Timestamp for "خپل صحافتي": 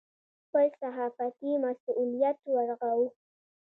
0.45-1.51